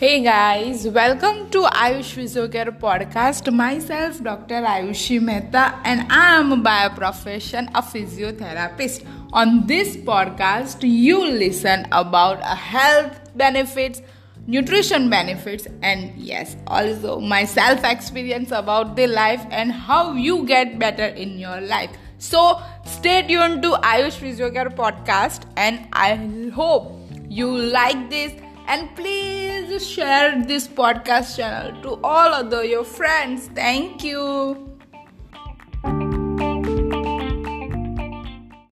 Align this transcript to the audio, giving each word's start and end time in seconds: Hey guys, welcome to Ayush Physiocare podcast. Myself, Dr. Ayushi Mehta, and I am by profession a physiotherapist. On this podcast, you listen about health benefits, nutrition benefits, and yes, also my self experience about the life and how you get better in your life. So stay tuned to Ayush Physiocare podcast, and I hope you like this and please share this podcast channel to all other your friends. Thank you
Hey 0.00 0.22
guys, 0.22 0.86
welcome 0.86 1.50
to 1.50 1.62
Ayush 1.62 2.14
Physiocare 2.14 2.70
podcast. 2.78 3.52
Myself, 3.52 4.22
Dr. 4.22 4.62
Ayushi 4.62 5.20
Mehta, 5.20 5.74
and 5.84 6.06
I 6.08 6.36
am 6.38 6.62
by 6.62 6.88
profession 6.88 7.68
a 7.74 7.82
physiotherapist. 7.82 9.04
On 9.32 9.66
this 9.66 9.96
podcast, 9.96 10.86
you 10.88 11.18
listen 11.26 11.88
about 11.90 12.44
health 12.44 13.18
benefits, 13.36 14.00
nutrition 14.46 15.10
benefits, 15.10 15.66
and 15.82 16.16
yes, 16.16 16.54
also 16.68 17.18
my 17.18 17.44
self 17.44 17.82
experience 17.82 18.52
about 18.52 18.94
the 18.94 19.08
life 19.08 19.44
and 19.50 19.72
how 19.72 20.12
you 20.12 20.46
get 20.46 20.78
better 20.78 21.06
in 21.06 21.40
your 21.40 21.60
life. 21.60 21.90
So 22.18 22.62
stay 22.84 23.26
tuned 23.26 23.62
to 23.62 23.72
Ayush 23.82 24.22
Physiocare 24.22 24.76
podcast, 24.76 25.42
and 25.56 25.88
I 25.92 26.14
hope 26.54 26.94
you 27.28 27.50
like 27.50 28.10
this 28.10 28.32
and 28.68 28.94
please 28.94 29.88
share 29.88 30.44
this 30.44 30.68
podcast 30.68 31.36
channel 31.36 31.82
to 31.82 32.00
all 32.04 32.34
other 32.34 32.64
your 32.64 32.84
friends. 32.84 33.48
Thank 33.54 34.04
you 34.04 34.77